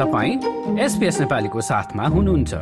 तपाईँ 0.00 0.80
एसपिएस 0.80 1.20
नेपालीको 1.20 1.60
साथमा 1.60 2.04
हुनुहुन्छ। 2.08 2.52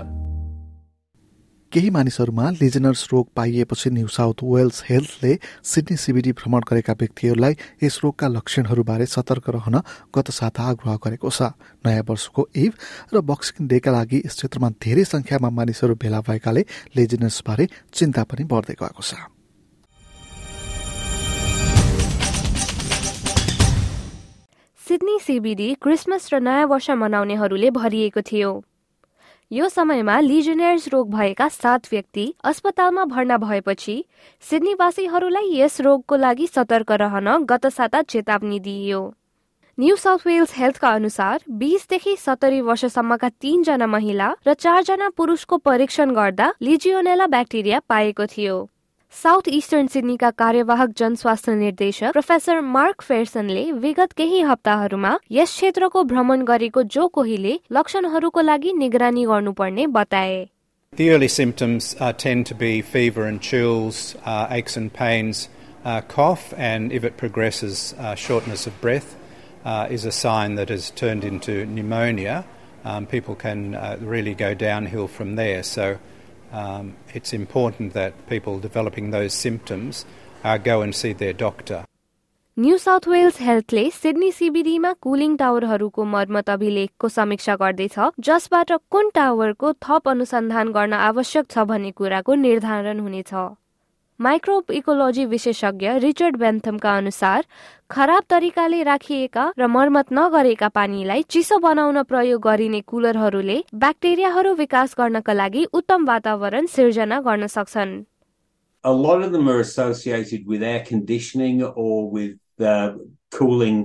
केही 1.72 1.90
मानिसहरूमा 1.90 2.51
लिजनर्स 2.51 3.03
रोग 3.12 3.26
पाइएपछि 3.37 3.90
न्यू 3.90 4.06
साउथ 4.08 4.42
वेल्स 4.42 4.83
हेल्थले 4.88 5.33
सिडनी 5.62 5.96
सिबिडी 5.96 6.32
भ्रमण 6.32 6.62
गरेका 6.71 6.93
व्यक्तिहरूलाई 6.93 7.54
यस 7.82 8.01
रोगका 8.04 8.27
लक्षणहरूबारे 8.29 9.06
सतर्क 9.06 9.51
रहन 9.54 9.76
गत 10.11 10.30
साता 10.35 10.62
आग्रह 10.65 10.98
गरेको 10.98 11.30
छ। 11.30 11.54
नयाँ 11.87 12.03
वर्षको 12.11 12.48
इभ 12.56 12.72
र 13.15 13.21
बक्सिङ 13.22 13.69
डेका 13.69 13.90
लागि 13.93 14.19
यस 14.26 14.34
क्षेत्रमा 14.34 14.69
धेरै 14.83 15.04
संख्यामा 15.07 15.48
मानिसहरू 15.54 15.94
भेला 15.94 16.20
भएकाले 16.27 16.62
लेजिनर्सबारे 16.97 17.69
चिन्ता 17.95 18.23
पनि 18.27 18.45
बढ्दै 18.51 18.75
गएको 18.75 19.02
छ। 19.02 19.38
सिडनी 24.88 25.19
सिबिडी 25.20 25.66
क्रिसमस 25.83 26.28
र 26.33 26.38
नयाँ 26.41 26.66
वर्ष 26.66 26.91
मनाउनेहरूले 26.91 27.70
भरिएको 27.70 28.20
थियो। 28.24 28.52
यो 29.51 29.69
समयमा 29.69 30.19
लिजनेर्स 30.20 30.88
रोग 30.88 31.10
भएका 31.12 31.48
सात 31.48 31.88
व्यक्ति 31.92 32.24
अस्पतालमा 32.45 33.05
भर्ना 33.05 33.37
भएपछि 33.38 33.96
सिडनीवासीहरूलाई 34.43 35.52
यस 35.56 35.80
रोगको 35.80 36.16
लागि 36.16 36.46
सतर्क 36.46 36.93
रहन 37.05 37.29
गत 37.45 37.66
साता 37.69 38.02
चेतावनी 38.02 38.60
दिइयो। 38.60 39.02
न्यू 39.79 39.96
साउथ 39.96 40.27
वेल्स 40.27 40.56
हेल्थका 40.56 40.88
अनुसार 40.91 41.45
बीसदेखि 41.59 42.16
सत्तरी 42.16 42.60
वर्षसम्मका 42.62 43.29
तीनजना 43.29 43.87
महिला 43.87 44.32
र 44.46 44.55
चारजना 44.57 45.09
पुरुषको 45.10 45.57
परीक्षण 45.68 46.15
गर्दा 46.15 46.52
लिजियोनेला 46.62 47.27
ब्याक्टेरिया 47.27 47.80
पाएको 47.88 48.27
थियो। 48.27 48.57
साउथ 49.12 49.48
इस्टर्न 49.48 49.87
सिडनीका 49.93 50.30
कार्यवाहक 50.39 50.91
जनस्वास्थ्य 50.97 51.55
निर्देशक 51.55 52.12
प्रोफेसर 52.12 52.61
मार्क 52.75 53.03
फेर्सनले 53.03 53.62
विगत 53.85 54.12
केही 54.16 54.41
हप्ताहरूमा 54.49 55.12
यस 55.37 55.53
क्षेत्रको 55.55 56.03
भ्रमण 56.11 56.43
गरेको 56.51 56.83
जो 56.95 57.07
कोहीले 57.16 57.55
लक्षणहरूको 57.77 58.41
लागि 58.43 58.73
निगरानी 58.82 59.24
गर्नुपर्ने 59.30 59.87
बताए 59.97 60.37
The 60.93 61.09
early 61.15 61.29
symptoms 61.29 61.88
uh, 62.01 62.13
tend 62.13 62.47
to 62.51 62.55
be 62.55 62.71
fever 62.80 63.24
and 63.30 63.43
chills, 63.49 64.14
uh, 64.24 64.47
aches 64.58 64.77
and 64.77 64.92
pains, 64.92 65.48
uh, 65.84 66.00
cough, 66.02 66.52
and 66.56 66.92
if 66.92 67.04
it 67.04 67.16
progresses, 67.16 67.94
uh, 67.98 68.14
shortness 68.14 68.66
of 68.66 68.78
breath 68.80 69.16
uh, 69.64 69.86
is 69.91 70.04
a 70.04 70.12
sign 70.12 70.54
that 70.60 70.69
has 70.69 70.91
turned 71.02 71.25
into 71.25 71.64
pneumonia. 71.66 72.44
Um, 72.84 73.06
people 73.06 73.34
can 73.34 73.75
uh, 73.75 73.97
really 74.00 74.34
go 74.34 74.54
downhill 74.54 75.08
from 75.08 75.36
there. 75.42 75.62
So 75.62 75.98
um, 76.52 76.96
it's 77.14 77.32
important 77.32 77.92
that 77.92 78.27
people 78.28 78.58
developing 78.58 79.10
those 79.10 79.34
symptoms 79.34 80.04
uh, 80.44 80.56
go 80.58 80.82
and 80.82 80.94
see 80.94 81.12
their 81.14 81.32
doctor. 81.34 81.84
New 82.56 82.77
South 82.78 83.06
Wales 83.08 83.36
हेल्थले 83.41 83.82
Sydney 83.94 84.30
सिबिडीमा 84.32 84.92
cooling 85.02 85.36
टावरहरूको 85.36 86.04
मर्मत 86.14 86.50
अभिलेखको 86.50 87.08
समीक्षा 87.08 87.54
गर्दैछ 87.56 87.98
जसबाट 88.28 88.72
कुन 88.91 89.10
टावरको 89.14 89.72
थप 89.86 90.08
अनुसन्धान 90.08 90.72
गर्न 90.72 90.92
आवश्यक 91.00 91.46
छ 91.50 91.64
भन्ने 91.70 91.91
कुराको 92.00 92.34
निर्धारण 92.41 93.00
हुनेछ 93.00 93.34
माइक्रोब 94.20 94.70
इकोलोजी 94.74 95.24
विशेषज्ञ 95.24 95.88
रिचर्ड 96.02 96.36
बेन्थमका 96.36 96.97
अनुसार 96.98 97.44
खराब 97.91 98.22
तरिकाले 98.30 98.83
राखिएका 98.83 99.44
र 99.58 99.66
मर्मत 99.75 100.10
नगरेका 100.12 100.69
पानीलाई 100.78 101.22
चिसो 101.34 101.58
बनाउन 101.66 102.02
प्रयोग 102.12 102.42
गरिने 102.47 102.80
कुलरहरूले 102.92 103.58
ब्याक्टेरियाहरू 103.84 104.55
विकास 104.62 104.94
गर्नका 104.98 105.33
लागि 105.33 105.64
उत्तम 105.80 106.06
वातावरण 106.10 106.66
सिर्जना 106.75 107.20
गर्न 107.28 107.47
सक्छन् 107.55 107.94
a 108.84 108.92
lot 109.05 109.22
of 109.22 109.30
them 109.30 109.48
are 109.48 109.60
associated 109.60 110.44
with 110.47 110.62
air 110.62 110.84
conditioning 110.84 111.62
or 111.62 112.10
with 112.10 112.36
uh, 112.60 112.94
cooling 113.30 113.80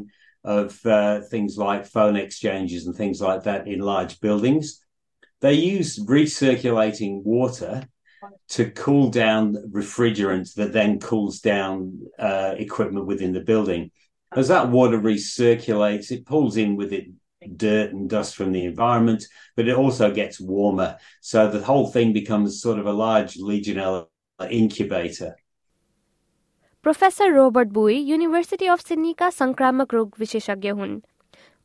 of 0.45 0.83
uh, 0.85 1.21
things 1.29 1.57
like 1.57 1.85
phone 1.85 2.15
exchanges 2.15 2.87
and 2.87 2.95
things 2.95 3.21
like 3.21 3.43
that 3.43 3.67
in 3.67 3.79
large 3.93 4.19
buildings. 4.19 4.79
They 5.41 5.53
use 5.53 5.99
recirculating 5.99 7.23
water 7.23 7.83
to 8.48 8.70
cool 8.70 9.10
down 9.10 9.56
refrigerant 9.70 10.54
that 10.54 10.72
then 10.72 10.98
cools 10.98 11.40
down 11.40 12.00
uh, 12.18 12.54
equipment 12.56 13.06
within 13.06 13.32
the 13.32 13.40
building. 13.40 13.90
As 14.32 14.48
that 14.48 14.68
water 14.68 14.98
recirculates, 14.98 16.10
it 16.10 16.26
pulls 16.26 16.56
in 16.56 16.76
with 16.76 16.92
it 16.92 17.06
dirt 17.56 17.92
and 17.92 18.10
dust 18.10 18.36
from 18.36 18.52
the 18.52 18.64
environment, 18.64 19.24
but 19.56 19.68
it 19.68 19.76
also 19.76 20.12
gets 20.12 20.40
warmer. 20.40 20.96
So 21.20 21.48
the 21.48 21.62
whole 21.62 21.86
thing 21.86 22.12
becomes 22.12 22.60
sort 22.60 22.78
of 22.78 22.86
a 22.86 22.92
large 22.92 23.36
Legionella 23.36 24.06
incubator. 24.50 25.34
Professor 26.84 27.32
Robert 27.32 27.68
Booy 27.68 27.94
university 28.08 28.66
of 28.72 28.80
सिडनीका 28.88 29.28
संक्रामक 29.30 29.94
रोग 29.94 30.14
विशेषज्ञ 30.18 30.68
हुन् 30.78 30.94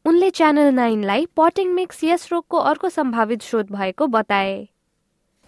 उनले 0.06 0.29
channel 0.39 0.73
नाइनलाई 0.75 1.25
potting 1.38 1.69
mix 1.73 2.03
यस 2.03 2.28
रोगको 2.31 2.57
अर्को 2.72 2.89
सम्भावित 2.95 3.41
स्रोत 3.41 3.72
भएको 3.72 4.07
बताए 4.16 4.56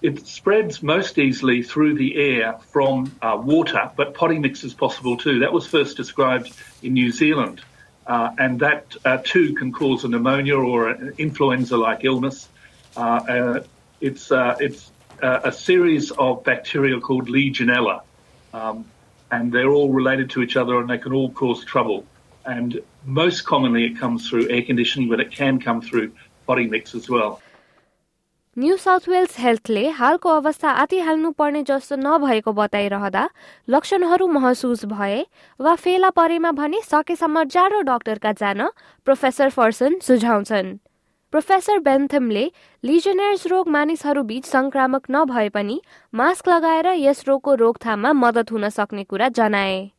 it 0.02 0.26
spreads 0.26 0.82
most 0.82 1.18
easily 1.18 1.62
through 1.62 1.94
the 1.94 2.16
air 2.16 2.58
from 2.70 3.14
uh, 3.20 3.38
water, 3.42 3.90
but 3.96 4.14
potting 4.14 4.40
mix 4.40 4.64
is 4.64 4.72
possible 4.72 5.18
too. 5.18 5.40
That 5.40 5.52
was 5.52 5.66
first 5.66 5.96
described 5.96 6.52
in 6.82 6.94
New 6.94 7.12
Zealand, 7.12 7.60
uh, 8.06 8.30
and 8.38 8.60
that 8.60 8.96
uh, 9.04 9.18
too 9.22 9.52
can 9.54 9.72
cause 9.72 10.04
a 10.04 10.08
pneumonia 10.08 10.56
or 10.56 10.88
an 10.88 11.14
influenza-like 11.18 12.04
illness. 12.04 12.48
Uh, 12.96 13.00
uh, 13.00 13.62
it's 14.00 14.32
uh, 14.32 14.56
it's 14.58 14.90
a 15.22 15.52
series 15.52 16.12
of 16.12 16.44
bacteria 16.44 16.98
called 16.98 17.28
Legionella, 17.28 18.00
um, 18.54 18.86
and 19.30 19.52
they're 19.52 19.70
all 19.70 19.92
related 19.92 20.30
to 20.30 20.42
each 20.42 20.56
other, 20.56 20.78
and 20.80 20.88
they 20.88 20.96
can 20.96 21.12
all 21.12 21.30
cause 21.30 21.62
trouble. 21.62 22.06
And 22.46 22.80
most 23.04 23.42
commonly, 23.42 23.84
it 23.84 23.98
comes 23.98 24.26
through 24.26 24.48
air 24.48 24.62
conditioning, 24.62 25.10
but 25.10 25.20
it 25.20 25.30
can 25.30 25.60
come 25.60 25.82
through 25.82 26.12
potting 26.46 26.70
mix 26.70 26.94
as 26.94 27.10
well. 27.10 27.42
New 28.58 28.76
South 28.76 29.08
Wales 29.08 29.38
हेल्थले 29.38 29.88
हालको 29.94 30.28
अवस्था 30.28 30.70
आतिहाल्नु 30.82 31.30
पर्ने 31.38 31.62
जस्तो 31.62 31.96
नभएको 31.96 32.52
बताइरहँदा 32.52 33.28
लक्षणहरू 33.70 34.26
महसुस 34.26 34.84
भए 34.84 35.20
वा 35.60 35.74
फेला 35.74 36.10
परेमा 36.10 36.50
भने 36.52 36.80
सकेसम्म 36.84 37.44
जाडो 37.46 37.80
डाक्टरका 37.86 38.32
जान 38.32 38.66
प्रोफेसर 39.06 39.50
फर्सन 39.50 39.98
सुझाउँछन्। 40.02 40.74
प्रोफेसर 41.32 41.78
बेन्थमले 41.78 42.44
लिजनेर्स 42.84 43.46
रोग 43.46 43.68
मानिसहरू 43.70 44.22
बीच 44.26 44.44
संक्रामक 44.46 45.06
नभए 45.10 45.48
पनि 45.48 45.80
मास्क 46.14 46.48
लगाएर 46.48 46.86
यस 46.98 47.24
रोगको 47.28 47.54
रोकथाममा 47.54 48.12
मद्दत 48.12 48.52
हुन 48.52 48.68
सक्ने 48.68 49.04
कुरा 49.04 49.28
जनाए। 49.38 49.90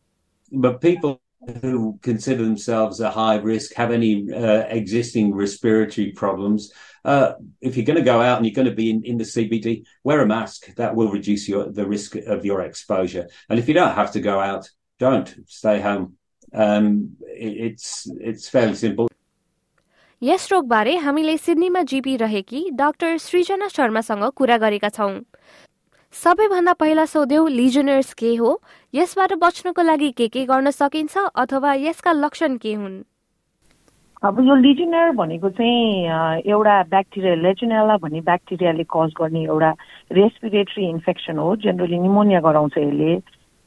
But 0.52 0.82
people 0.82 1.21
who 1.63 1.99
consider 2.03 2.45
themselves 2.45 3.01
a 3.01 3.11
high 3.11 3.37
risk, 3.37 3.75
have 3.75 3.93
any 3.93 4.33
uh, 4.33 4.65
existing 4.69 5.35
respiratory 5.35 6.13
problems, 6.13 6.73
uh, 7.05 7.35
if 7.61 7.77
you're 7.77 7.87
going 7.87 7.99
to 7.99 8.05
go 8.05 8.21
out 8.21 8.37
and 8.37 8.45
you're 8.45 8.55
going 8.55 8.69
to 8.69 8.75
be 8.75 8.91
in, 8.91 9.05
in 9.05 9.17
the 9.17 9.25
CBD, 9.25 9.85
wear 10.03 10.21
a 10.21 10.27
mask. 10.27 10.75
That 10.75 10.97
will 10.97 11.11
reduce 11.11 11.49
your, 11.49 11.71
the 11.71 11.87
risk 11.87 12.17
of 12.17 12.45
your 12.45 12.63
exposure. 12.63 13.29
And 13.49 13.61
if 13.61 13.69
you 13.69 13.75
don't 13.75 13.95
have 13.95 14.11
to 14.13 14.21
go 14.21 14.41
out, 14.41 14.69
don't 14.99 15.33
stay 15.47 15.81
home. 15.81 16.17
Um, 16.53 17.17
it, 17.21 17.53
it's 17.67 18.09
it's 18.21 18.49
fairly 18.49 18.75
simple. 18.75 19.09
यस 20.23 20.49
रोगबारे 20.53 20.97
हामीले 20.97 21.37
सिडनीमा 21.39 21.83
GP 21.89 22.17
रहेकी 22.17 22.61
doctor 22.75 23.17
सृजना 23.21 23.69
शर्मासँग 23.69 24.25
कुरा 24.37 24.57
गरेका 24.59 24.89
छौं 24.97 25.13
सबैभन्दा 26.14 26.74
पहिला 26.74 27.04
सोध्यौ 27.06 27.48
listeners 27.48 28.14
के 28.14 28.36
हो? 28.36 28.50
यसबाट 28.94 29.34
बच्नको 29.42 29.82
लागि 29.82 30.10
के 30.12 30.28
के 30.28 30.44
गर्न 30.46 30.70
सकिन्छ 30.70 31.18
अथवा 31.18 31.74
यसका 31.74 32.12
लक्षण 32.12 32.58
के 32.58 32.74
हुन्? 32.74 32.98
अब 34.24 34.40
यो 34.44 34.56
लिजिनर 34.56 35.12
भनेको 35.16 35.50
चाहिँ 35.50 36.44
एउटा 36.52 36.76
ब्याक्टेरिया 36.92 37.36
लेजिनेला 37.36 37.98
भन्ने 38.04 38.22
ब्याक्टेरियाले 38.28 38.84
कज 38.92 39.14
गर्ने 39.18 39.44
एउटा 39.44 39.72
रेस्पिरेटरी 40.12 40.90
इन्फेक्सन 40.90 41.38
हो 41.40 41.56
जेनरली 41.64 42.00
निमोनिया 42.00 42.40
गराउँछ 42.44 42.78
यसले। 42.78 43.16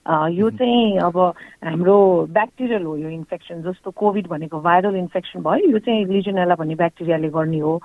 यो 0.07 0.51
चाहिँ 0.51 0.99
अब 1.01 1.17
हाम्रो 1.65 1.97
ब्याक्टेरियल 2.31 2.83
हो 2.83 2.97
यो 2.97 3.09
इन्फेक्सन 3.09 3.63
जस्तो 3.63 3.91
कोभिड 3.91 4.27
भनेको 4.29 4.61
भाइरल 4.61 4.97
इन्फेक्सन 4.97 5.41
भयो 5.41 5.71
यो 5.71 5.79
चाहिँ 5.79 6.05
लिजिनेला 6.07 6.55
भन्ने 6.55 6.75
ब्याक्टेरियाले 6.75 7.29
गर्ने 7.29 7.59
हो। 7.59 7.81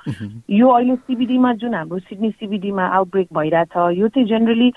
यो 0.49 0.67
अहिले 0.67 0.95
सिबिडीमा 0.95 1.53
जुन 1.63 1.73
हाम्रो 1.75 1.99
सिडनी 1.99 2.29
सिबिडीमा 2.31 2.85
आउटब्रेक 2.97 3.27
भइरहेछ 3.33 3.77
यो 3.97 4.07
चाहिँ 4.07 4.27
जेनरली 4.27 4.69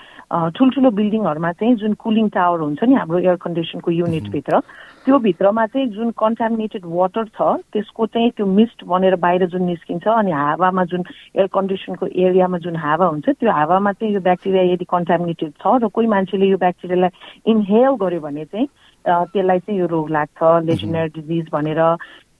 ठुल्ठुलो 0.55 0.91
बिल्डिङहरूमा 0.91 1.51
चाहिँ 1.51 1.75
जुन 1.75 1.93
कुलिङ 1.99 2.29
टावर 2.31 2.59
हुन्छ 2.59 2.83
नि 2.83 2.95
हाम्रो 2.95 3.19
एयर 3.19 3.35
कन्डिसनको 3.43 3.91
युनिटभित्र 3.91 4.61
त्यो 5.05 5.17
भित्रमा 5.19 5.65
चाहिँ 5.67 5.87
जुन 5.91 6.11
कन्टामिनेटेड 6.15 6.85
वाटर 6.87 7.25
छ 7.35 7.47
त्यसको 7.75 8.05
चाहिँ 8.07 8.29
त्यो 8.39 8.45
मिस्ट 8.47 8.83
बनेर 8.87 9.15
बाहिर 9.19 9.45
जुन 9.51 9.63
निस्किन्छ 9.67 10.07
अनि 10.07 10.31
हावामा 10.31 10.83
जुन 10.91 11.03
एयर 11.35 11.47
कन्डिसनको 11.51 12.07
एरियामा 12.07 12.57
जुन 12.63 12.75
हावा 12.79 13.05
हुन्छ 13.05 13.29
त्यो 13.29 13.51
हावामा 13.51 13.91
चाहिँ 13.99 14.13
यो 14.13 14.21
ब्याक्टेरिया 14.23 14.63
यदि 14.73 14.85
कन्टामिनेटेड 14.95 15.51
छ 15.59 15.75
र 15.83 15.87
कोही 15.91 16.07
मान्छेले 16.07 16.47
यो 16.47 16.57
ब्याक्टेरियालाई 16.57 17.51
इन्हेल 17.51 17.95
गर्यो 17.99 18.19
भने 18.23 18.45
चाहिँ 18.45 18.67
त्यसलाई 19.03 19.59
चाहिँ 19.59 19.79
यो 19.79 19.87
रोग 19.91 20.09
लाग्छ 20.09 20.39
लेजिनर 20.71 21.07
डिजिज 21.19 21.49
भनेर। 21.51 21.81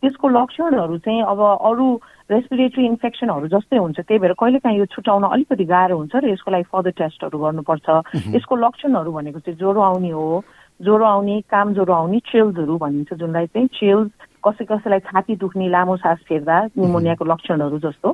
त्यसको 0.03 0.27
लक्षणहरू 0.29 0.97
चाहिँ 1.03 1.21
अब 1.31 1.39
अरू 1.67 1.87
रेस्पिरेटरी 2.31 2.85
इन्फेक्सनहरू 2.85 3.47
जस्तै 3.47 3.77
हुन्छ 3.77 3.99
त्यही 3.99 4.19
भएर 4.19 4.33
कहिलेकाहीँ 4.39 4.79
यो 4.79 4.85
छुटाउन 4.95 5.23
अलिकति 5.23 5.65
गाह्रो 5.67 5.97
हुन्छ 5.97 6.15
र 6.15 6.31
यसको 6.31 6.51
लागि 6.51 6.67
फर्दर 6.71 6.91
टेस्टहरू 6.99 7.39
गर्नुपर्छ। 7.39 7.87
यसको 8.35 8.55
लक्षणहरू 8.55 9.11
भनेको 9.11 9.39
चाहिँ 9.39 9.59
ज्वरो 9.59 9.81
आउने 9.81 10.11
हो 10.11 10.43
ज्वरो 10.81 11.05
आउने 11.05 11.39
काम 11.49 11.73
ज्वरो 11.73 11.93
आउने 11.93 12.19
चिल्सहरू 12.31 12.77
भनिन्छ 12.77 13.13
जुनलाई 13.13 13.45
चाहिँ 13.47 13.67
चिल्स 13.79 14.11
कसै 14.43 14.65
कसैलाई 14.65 14.99
छाती 15.07 15.35
दुख्ने 15.43 15.67
लामो 15.69 15.95
सास 15.97 16.19
फेर्दा 16.27 16.57
निमोनियाको 16.77 17.25
लक्षणहरू 17.25 17.77
जस्तो। 17.85 18.09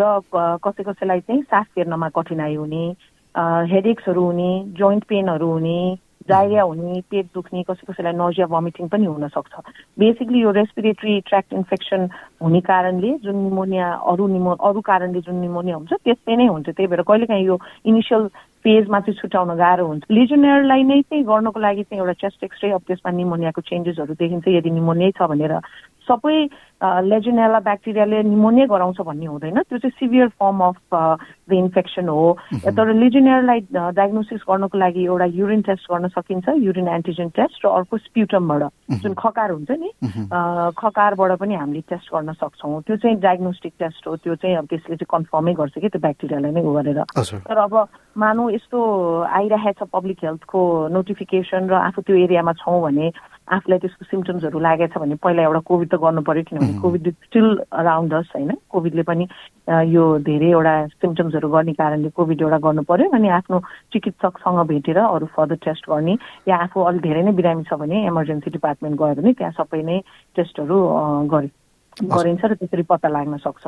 र 0.00 0.02
कसै 0.64 0.82
कसैलाई 0.82 1.20
चाहिँ 1.20 1.42
सास 1.42 1.66
फेर्नमा 1.74 2.08
कठिनाइ 2.16 2.54
हुने 2.54 2.84
हेडेक्सहरू 3.70 4.24
हुने 4.24 4.50
जोइन्ट 4.78 5.04
पेनहरू 5.04 5.50
हुने 5.52 5.78
डायरिया 6.28 6.62
हुने 6.62 7.00
पेट 7.10 7.26
दुख्ने 7.34 7.62
कसै 7.62 7.86
कसैलाई 7.86 8.12
नजिया 8.18 8.46
भमिटिङ 8.50 8.88
पनि 8.90 9.06
हुनसक्छ 9.06 9.54
बेसिकली 10.02 10.40
यो 10.42 10.50
रेस्पिरेटरी 10.58 11.20
ट्र्याक्ट 11.28 11.52
इन्फेक्सन 11.54 12.08
हुने 12.42 12.60
कारणले 12.66 13.10
जुन 13.22 13.36
निमोनिया 13.42 13.90
अरू 14.10 14.26
निमो 14.34 14.52
अरू 14.68 14.80
कारणले 14.90 15.20
जुन 15.22 15.36
निमोनिया 15.40 15.76
हुन्छ 15.76 15.92
त्यस्तै 16.02 16.36
नै 16.36 16.46
हुन्छ। 16.46 16.66
त्यही 16.66 16.86
भएर 16.90 17.02
कहिलेकाहीँ 17.06 17.46
यो 17.46 17.58
इनिसियल 17.86 18.26
पेजमा 18.66 18.98
चाहिँ 19.00 19.18
छुट्याउन 19.22 19.50
गाह्रो 19.56 19.86
हुन्छ। 19.86 20.04
लिजनेयरलाई 20.10 20.82
नै 20.82 21.00
चाहिँ 21.06 21.22
गर्नको 21.22 21.58
लागि 21.60 21.82
चाहिँ 21.86 22.00
एउटा 22.02 22.14
चेस्ट 22.22 22.44
एक्सरे 22.44 22.70
अब 22.74 22.82
त्यसमा 22.82 23.10
निमोनियाको 23.14 23.60
चेन्जेसहरू 23.62 24.14
देखिन्छ। 24.18 24.46
यदि 24.50 24.70
निमोनिया 24.74 25.10
छ 25.14 25.30
भनेर 25.30 25.54
सबै 26.08 26.38
लेजुनेला 26.82 27.58
ब्याक्टेरियाले 27.66 28.22
निमोनिया 28.22 28.66
गराउँछ 28.68 29.00
भन्ने 29.00 29.26
हुँदैन। 29.26 29.58
त्यो 29.64 29.78
चाहिँ 29.78 29.96
severe 29.98 30.28
form 30.38 30.60
of 30.64 30.78
the 30.92 31.52
infection 31.52 32.08
हो। 32.08 32.36
तर 32.76 32.92
लिजुनियरलाई 32.94 33.60
डायग्नोसिस 33.72 34.40
गर्नको 34.48 34.78
लागि 34.78 35.04
एउटा 35.04 35.24
युरिन 35.40 35.62
टेस्ट 35.68 35.84
गर्न 35.90 36.08
सकिन्छ 36.12 36.48
युरिन 36.62 36.88
एन्टिजेन 36.88 37.28
टेस्ट 37.32 37.64
र 37.64 37.68
अर्को 37.68 37.96
स्प्युटमबाट 37.96 38.62
जुन 39.02 39.14
खकार 39.18 39.50
हुन्छ 39.50 39.70
नि 39.80 39.90
खकारबाट 40.76 41.32
पनि 41.40 41.54
हामीले 41.54 41.80
टेस्ट 41.90 42.12
गर्न 42.12 42.32
सक्छौँ। 42.44 42.80
त्यो 42.86 42.96
चाहिँ 42.96 43.16
डायग्नोस्टिक 43.24 43.72
टेस्ट 43.80 44.06
हो। 44.06 44.16
त्यो 44.20 44.34
चाहिँ 44.36 44.56
अब 44.56 44.66
त्यसले 44.68 44.96
चाहिँ 45.00 45.10
कन्फर्मै 45.10 45.52
गर्छ 45.56 45.74
कि 45.80 45.88
त्यो 45.88 46.00
ब्याक्टेरियालाई 46.00 46.52
नै 46.52 46.62
गरेर। 46.62 47.00
तर 47.48 47.56
अब 47.56 47.74
मानौ 48.16 48.48
यस्तो 48.50 48.78
आइरहेछ 49.32 49.80
पब्लिक 49.92 50.18
हेल्थको 50.24 50.60
नोटिफिकेसन 50.92 51.68
र 51.72 51.74
आफू 51.88 52.00
त्यो 52.04 52.16
एरियामा 52.16 52.52
छौँ 52.60 52.80
भने 52.84 53.10
आफूलाई 53.46 53.78
त्यसको 53.78 54.04
सिम्टम्सहरू 54.10 54.58
लागेको 54.58 54.92
छ 54.92 54.98
भने 54.98 55.14
पहिला 55.22 55.42
एउटा 55.42 55.60
कोभिड 55.68 55.88
त 55.88 55.94
गर्नु 55.96 56.22
पऱ्यो 56.22 56.42
किनभने 56.48 56.78
कोभिड 56.80 57.08
स्टिल 57.24 57.48
अराउन्ड 57.72 58.14
अस 58.14 58.30
होइन? 58.34 58.52
कोभिडले 58.70 59.02
पनि 59.02 59.26
यो 59.92 60.04
धेरैवटा 60.22 60.74
सिम्टम्सहरू 60.86 61.48
गर्ने 61.48 61.72
कारणले 61.80 62.08
कोभिड 62.16 62.42
एउटा 62.42 62.58
गर्नु 62.66 62.82
पर्यो 62.88 63.10
अनि 63.14 63.28
आफ्नो 63.38 63.60
चिकित्सकसँग 63.92 64.60
भेटेर 64.68 64.98
अरू 64.98 65.26
फर्दर 65.36 65.56
टेस्ट 65.64 65.90
गर्ने 65.90 66.16
या 66.48 66.56
आफू 66.56 66.80
अलिक 66.80 67.02
धेरै 67.02 67.22
नै 67.22 67.32
बिरामी 67.36 67.64
छ 67.68 67.80
भने 67.80 68.06
इमर्जेन्सी 68.06 68.50
डिपार्टमेन्ट 68.56 68.98
गयो 68.98 69.14
भने 69.20 69.32
त्यहाँ 69.32 69.52
सबै 69.58 69.82
नै 69.82 70.00
टेस्टहरू 70.36 70.78
गरे 71.32 71.48
गरिन्छ 71.96 72.44
र 72.44 72.54
त्यसरी 72.54 72.82
पत्ता 72.92 73.08
लाग्न 73.08 73.36
सक्छ। 73.40 73.66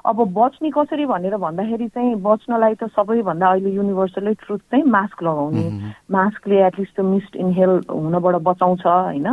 अब 0.00 0.16
बच्ने 0.32 0.70
कसरी 0.72 1.04
भनेर 1.06 1.36
भन्दाखेरि 1.36 1.86
चाहिँ 1.92 2.14
बच्नलाई 2.24 2.74
त 2.80 2.88
सबैभन्दा 2.96 3.46
अहिले 3.46 3.70
युनिभर्सलै 3.70 4.32
ट्रुथ 4.40 4.58
चाहिँ 4.72 4.84
मास्क 4.88 5.22
लगाउने। 5.22 5.92
मास्कले 6.08 6.56
एटलिस्ट 6.66 6.94
त्यो 6.96 7.04
मिस्ट 7.04 7.36
इनहेल 7.36 7.72
हुनबाट 7.84 8.34
बचाउँछ 8.48 8.86
होइन? 8.86 9.28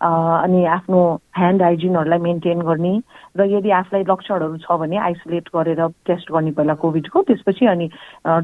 अनि 0.00 0.64
आफ्नो 0.64 1.00
ह्यान्ड 1.36 1.62
हाइजिनहरूलाई 1.62 2.18
मेन्टेन 2.18 2.60
गर्ने 2.64 2.92
र 3.36 3.44
यदि 3.52 3.70
आफूलाई 3.70 4.04
लक्षणहरू 4.08 4.56
छ 4.64 4.72
भने 4.80 4.96
आइसोलेट 4.96 5.48
गरेर 5.54 5.80
टेस्ट 6.08 6.32
गर्ने 6.32 6.50
पहिला 6.56 6.74
कोभिडको 6.80 7.22
त्यसपछि 7.28 7.66
अनि 7.66 7.86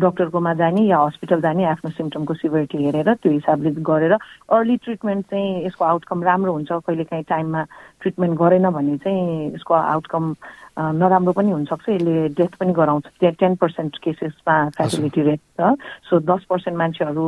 डक्टरकोमा 0.04 0.52
जाने 0.60 0.82
या 0.86 0.98
हस्पिटल 1.00 1.40
जाने 1.40 1.64
आफ्नो 1.64 1.90
सिम्टमको 1.96 2.34
सिभिरिटी 2.34 2.84
हेरेर 2.84 3.12
त्यो 3.14 3.32
हिसाबले 3.32 3.70
गरेर 3.80 4.12
अर्ली 4.12 4.76
ट्रिटमेन्ट 4.84 5.24
चाहिँ 5.30 5.64
यसको 5.66 5.84
आउटकम 5.84 6.22
राम्रो 6.24 6.52
हुन्छ। 6.52 6.72
कहिलेकाहीँ 6.86 7.24
टाइममा 7.24 7.62
ट्रिटमेन्ट 8.00 8.38
गरेन 8.38 8.70
भने 8.70 8.96
चाहिँ 9.00 9.54
यसको 9.54 9.74
आउटकम 9.74 10.34
नराम्रो 10.78 11.32
पनि 11.32 11.50
हुनसक्छ। 11.50 11.88
यसले 11.88 12.28
डेथ 12.36 12.52
पनि 12.60 12.72
गराउँछ। 12.76 13.04
टेन 13.40 13.54
पर्सेन्ट 13.56 13.96
केसेसमा 14.04 14.56
फेसिलिटी 14.76 15.22
रेट 15.22 15.40
छ 15.60 15.74
सो 16.08 16.20
दस 16.20 16.44
पर्सेन्ट 16.50 16.78
मान्छेहरू 16.78 17.26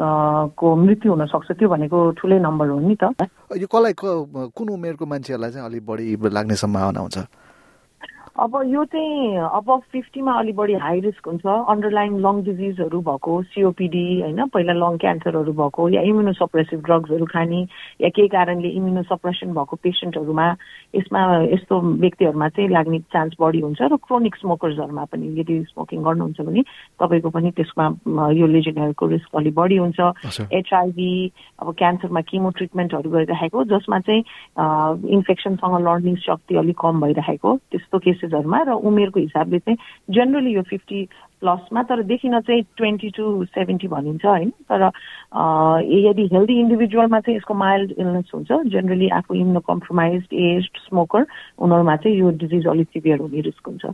को 0.00 0.66
मृत्यु 0.76 1.12
हुन 1.12 1.26
सक्छ 1.26 1.52
त्यो 1.52 1.68
भनेको 1.68 1.98
ठुलै 2.16 2.38
नम्बर 2.40 2.66
हो 2.68 2.78
नि 2.80 2.96
त। 2.96 3.04
यो 3.52 3.66
कसलाई 3.68 3.94
कुन 4.00 4.68
उमेरको 4.72 5.04
मान्छेहरूलाई 5.06 5.50
चाहिँ 5.50 5.66
अलिक 5.66 5.82
बढी 5.86 6.16
लाग्ने 6.16 6.56
सम्भावना 6.56 7.00
हुन्छ? 7.00 7.18
अब 8.40 8.52
यो 8.66 8.84
चाहिँ 8.84 9.36
अब 9.36 9.68
फिफ्टीमा 9.92 10.32
अलिक 10.32 10.56
बढी 10.56 10.74
हाई 10.80 11.00
रिस्क 11.00 11.26
हुन्छ। 11.28 11.44
अन्डरलाइन 11.44 12.12
लङ 12.24 12.40
डिजिजहरू 12.42 13.00
भएको 13.04 13.32
सिओपिडी 13.52 14.04
होइन 14.20 14.46
पहिला 14.48 14.72
लङ 14.72 14.96
क्यान्सरहरू 14.96 15.52
भएको 15.52 15.88
या 15.88 16.02
इम्युनोसप्रेसिभ 16.08 16.80
ड्रग्सहरू 16.80 17.24
खाने 17.32 17.60
या 18.00 18.08
केही 18.08 18.28
कारणले 18.28 18.68
इम्युनोसप्रेसन 18.80 19.52
भएको 19.52 19.76
पेसेन्टहरूमा 19.84 20.46
यसमा 20.96 21.20
यस्तो 21.52 21.80
व्यक्तिहरूमा 22.00 22.48
चाहिँ 22.48 22.70
लाग्ने 22.70 22.98
चान्स 23.12 23.36
बढी 23.40 23.60
हुन्छ 23.60 23.80
र 23.82 23.96
क्रोनिक 24.08 24.36
स्मोकर्सहरूमा 24.36 25.04
पनि 25.12 25.28
यदि 25.40 25.60
स्मोकिङ 25.68 26.00
गर्नुहुन्छ 26.00 26.40
भने 26.40 26.62
तपाईँको 26.96 27.30
पनि 27.36 27.50
त्यसमा 27.60 27.86
यो 28.40 28.46
लेजेनियरको 28.46 29.06
रिस्क 29.06 29.36
अलिक 29.36 29.54
बढी 29.54 29.76
हुन्छ। 29.76 30.00
एचआइभी 30.48 31.12
अब 31.60 31.74
क्यान्सरमा 31.76 32.20
किमो 32.24 32.50
ट्रिटमेन्टहरू 32.56 33.10
गरिराखेको 33.10 33.64
जसमा 33.76 34.00
चाहिँ 34.00 34.24
इन्फेक्सनसँग 35.12 35.76
लड्ने 35.84 36.16
शक्ति 36.24 36.56
अलिक 36.56 36.76
कम 36.80 37.00
भइरहेको 37.00 37.56
त्यस्तो 37.70 37.98
केसेस 37.98 38.28
केसेसहरूमा 38.30 38.62
र 38.62 38.70
उमेरको 38.86 39.20
हिसाबले 39.20 39.58
चाहिँ 39.58 39.78
जेनरली 40.14 40.52
यो 40.54 40.62
फिफ्टी 40.62 41.04
प्लसमा 41.40 41.82
तर 41.82 42.02
देखिन 42.02 42.40
चाहिँ 42.40 42.62
ट्वेन्टी 42.76 43.10
टु 43.16 43.44
सेभेन्टी 43.44 43.88
भनिन्छ 43.88 44.24
होइन। 44.24 44.50
तर 44.70 44.82
यदि 45.90 46.28
हेल्दी 46.32 46.54
इन्डिभिजुअलमा 46.60 47.20
चाहिँ 47.20 47.36
यसको 47.36 47.54
माइल्ड 47.54 47.92
इलनेस 47.98 48.30
हुन्छ 48.34 48.52
जेनरली 48.70 49.08
आफू 49.08 49.34
इम्नो 49.34 49.60
कम्प्रोमाइज 49.60 50.22
एज 50.32 50.68
स्मोकर 50.86 51.26
उनीहरूमा 51.58 51.96
चाहिँ 51.96 52.18
यो 52.18 52.30
डिजिज 52.38 52.66
अलिक 52.66 52.88
सिभियर 52.88 53.18
हुने 53.20 53.40
रिस्क 53.40 53.68
हुन्छ। 53.68 53.84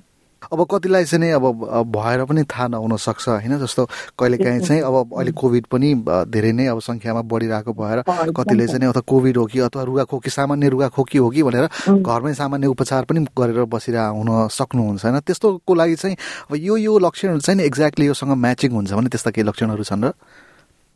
अब 0.52 0.66
कतिलाई 0.70 1.04
चाहिँ 1.04 1.20
नै 1.20 1.31
अब 1.32 1.44
भएर 1.90 2.25
पनि 2.25 2.43
थाहा 2.44 2.66
नहुन 2.69 2.96
सक्छ 2.96 3.28
होइन? 3.28 3.58
जस्तो 3.58 3.84
कहिलेकाहीँ 4.19 4.60
चाहिँ 4.60 4.81
अब 4.82 4.94
अहिले 5.16 5.32
कोभिड 5.32 5.66
पनि 5.66 5.88
धेरै 6.31 6.52
नै 6.52 6.66
अब 6.66 6.81
सङ्ख्यामा 6.81 7.22
बढिरहेको 7.26 7.72
भएर 7.72 7.98
कतिले 8.37 8.66
चाहिँ 8.66 8.88
अथवा 8.88 9.02
कोभिड 9.06 9.37
हो 9.37 9.44
कि 9.46 9.58
अथवा 9.66 9.82
रुगाखोकी 9.82 10.31
सामान्य 10.31 10.69
रुगाखोकी 10.69 11.19
हो 11.19 11.28
कि 11.31 11.43
भनेर 11.43 11.66
घरमै 11.98 12.34
सामान्य 12.34 12.66
उपचार 12.66 13.04
पनि 13.04 13.26
गरेर 13.38 13.64
बसिरह 13.66 14.06
हुन 14.19 14.31
सक्नुहुन्छ 14.48 15.04
होइन? 15.04 15.19
त्यस्तोको 15.26 15.75
लागि 15.75 15.94
चाहिँ 15.96 16.16
अब 16.50 16.56
यो 16.56 16.76
यो 16.76 16.98
लक्षणहरू 16.98 17.40
चाहिँ 17.40 17.60
एक्ज्याक्टली 17.66 18.06
योसँग 18.06 18.32
म्याचिङ 18.37 18.70
हुन्छ 18.72 18.93
भने 18.93 19.08
त्यस्ता 19.08 19.31
केही 19.31 19.46
लक्षणहरू 19.48 19.84
छन् 19.84 20.04
र? 20.04 20.12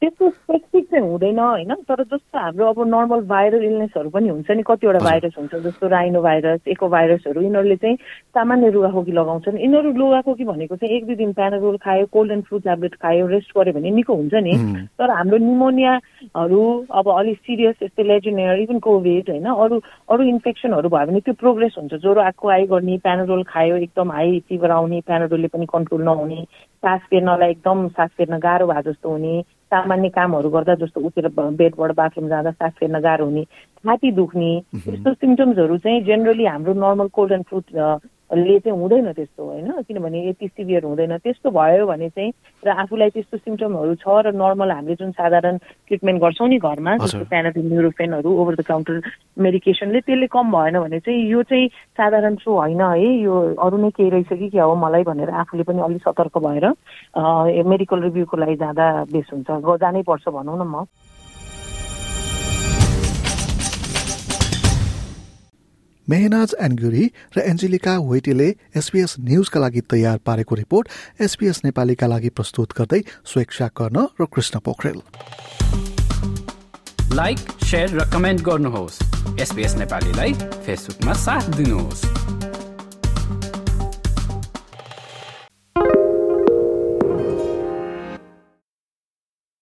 त्यस्तो 0.02 0.28
स्पेसिफिक 0.30 0.84
चाहिँ 0.90 1.04
हुँदैन 1.04 1.38
होइन? 1.38 1.74
तर 1.88 2.02
जस्तो 2.02 2.38
हाम्रो 2.38 2.66
अब 2.66 2.78
नर्मल 2.88 3.20
भाइरल 3.28 3.64
इलनेसहरू 3.64 4.10
पनि 4.10 4.28
हुन्छ 4.28 4.50
नि 4.50 4.62
कतिवटा 4.66 4.98
भाइरस 5.04 5.34
हुन्छ 5.38 5.54
जस्तो 5.64 5.88
राइनो 5.88 6.20
भाइरस 6.22 6.60
इको 6.72 6.88
भाइरसहरू 6.88 7.40
यिनीहरूले 7.42 7.76
चाहिँ 7.76 7.96
सामान्य 8.32 8.70
रुगाखोकी 8.70 9.12
लगाउँछन्। 9.12 9.58
यिनीहरू 9.60 9.90
रुगाखोकी 9.92 10.44
भनेको 10.44 10.76
चाहिँ 10.76 10.96
एक 10.96 11.06
दुई 11.06 11.16
दिन 11.16 11.32
प्यानारोल 11.36 11.76
खायो 11.84 12.06
कोल्ड 12.16 12.32
एन्ड 12.32 12.44
फ्लू 12.44 12.58
ट्याब्लेट 12.58 12.94
खायो 12.96 13.26
रेस्ट 13.26 13.52
गर्यो 13.58 13.74
भने 13.76 13.90
निको 13.90 14.14
हुन्छ 14.14 14.34
नि। 14.40 14.54
तर 14.96 15.10
हाम्रो 15.10 15.36
निमोनियाहरू 15.36 16.62
अब 16.90 17.08
अलिक 17.18 17.38
सिरियस 17.38 17.76
यस्तै 17.82 18.02
लेजेनियर 18.02 18.60
इभन 18.60 18.78
कोभिड 18.80 19.30
होइन? 19.30 19.44
अरू 19.44 19.80
अरू 20.08 20.22
इन्फेक्सनहरू 20.24 20.88
भयो 20.88 21.06
भने 21.06 21.20
त्यो 21.20 21.34
प्रोग्रेस 21.44 21.76
हुन्छ। 21.78 21.94
ज्वरो 22.00 22.20
आएको 22.20 22.48
आइ 22.48 22.66
गर्ने 22.72 22.98
प्यानारोल 23.04 23.42
खायो 23.52 23.76
एकदम 23.76 24.12
हाई 24.12 24.40
फिभर 24.48 24.70
आउने 24.70 25.00
प्यानारोलले 25.06 25.48
पनि 25.48 25.66
कन्ट्रोल 25.68 26.02
नहुने 26.02 26.44
सास 26.80 27.00
फेर्नलाई 27.10 27.50
एकदम 27.50 27.88
सास 27.88 28.10
फेर्न 28.16 28.38
गाह्रो 28.40 28.66
भए 28.66 28.82
जस्तो 28.82 29.10
हुने। 29.10 29.42
सामान्य 29.70 30.08
कामहरू 30.10 30.50
गर्दा 30.50 30.74
जस्तो 30.76 31.00
उठेर 31.00 31.28
बेडबाट 31.38 31.94
बाथरुम 31.94 32.28
जाँदा 32.28 32.50
सास 32.52 32.72
फेर्न 32.80 33.00
गाह्रो 33.00 33.24
हुने 33.24 33.44
छाती 33.80 34.12
दुख्ने 34.12 34.56
यस्तो 34.56 35.12
सिम्टम्सहरू 35.14 35.78
चाहिँ 35.78 36.02
जेनरली 36.04 36.46
हाम्रो 36.46 36.74
नर्मल 36.76 37.08
कोल्ड 37.12 37.32
एन्ड 37.32 37.44
फ्रुट 37.44 37.76
ले 38.30 38.58
चाहिँ 38.58 38.78
हुँदैन 38.78 39.12
त्यस्तो 39.12 39.44
होइन? 39.44 39.70
किनभने 39.88 40.18
यति 40.28 40.46
सिभियर 40.48 40.84
हुँदैन 40.84 41.16
त्यस्तो 41.18 41.50
भयो 41.50 41.86
भने 41.86 42.08
चाहिँ 42.08 42.32
र 42.62 42.68
आफूलाई 42.70 43.10
त्यस्तो 43.10 43.36
सिम्टमहरू 43.36 43.94
छ 43.98 44.06
र 44.06 44.30
नर्मल 44.30 44.70
हामीले 44.70 44.94
जुन 44.94 45.10
साधारण 45.18 45.56
ट्रिटमेन्ट 45.90 46.20
गर्छौँ 46.22 46.48
नि 46.48 46.58
घरमा 46.58 46.96
जस्तो 47.02 47.24
प्यानाडिल 47.26 47.66
न्युरोफेनहरू 47.66 48.30
ओभर 48.30 48.54
द 48.54 48.62
काउन्टर 48.70 49.00
मेडिकेसनले 49.42 50.00
त्यसले 50.06 50.26
कम 50.30 50.46
भएन 50.52 50.78
भने 50.78 50.98
चाहिँ 51.00 51.26
यो 51.26 51.42
चाहिँ 51.42 51.68
साधारण 51.98 52.34
सो 52.38 52.50
होइन 52.54 52.80
है 52.80 53.10
यो 53.18 53.34
अरू 53.58 53.76
नै 53.82 53.90
केही 53.98 54.10
रहेछ 54.10 54.30
कि 54.38 54.48
क्या 54.48 54.64
हो 54.64 54.74
मलाई 54.78 55.02
भनेर 55.10 55.30
आफूले 55.42 55.62
पनि 55.66 55.82
अलिक 55.82 56.02
सतर्क 56.06 56.38
भएर 56.38 56.66
मेडिकल 57.66 58.02
रिभ्यूको 58.02 58.36
लागि 58.36 58.56
जाँदा 58.62 58.86
बेस 59.10 59.26
हुन्छ। 59.32 59.78
जानै 59.80 60.02
पर्छ 60.06 60.28
भनौँ 60.28 60.58
न 60.58 60.62
म। 60.70 60.84
मेहनाज 66.10 66.54
एन्गुरी 66.60 67.04
र 67.36 67.40
एन्जेलिका 67.40 67.94
वेटीले 68.02 68.48
एसपीएस 68.76 69.14
न्युजका 69.20 69.60
लागि 69.60 69.80
तयार 69.90 70.18
पारेको 70.26 70.54
रिपोर्ट 70.54 70.88
एसपीएस 71.20 71.60
नेपालीका 71.64 72.06
लागि 72.06 72.28
प्रस्तुत 72.30 72.72
गर्दै 72.78 73.00
स्वेच्छा 73.24 73.68
कर्ण 73.76 74.06
र 74.20 74.26
कृष्ण 74.34 74.58
पोखरेल। 74.58 74.98
लाइक 77.14 77.38
र 77.74 78.10
कमेन्ट 78.10 78.42
गर्नुहोस्। 78.42 78.98
नेपालीलाई 79.76 80.32
फेसबुकमा 80.66 81.12
साथ 81.12 81.54
दिनुहोस्। 81.56 82.39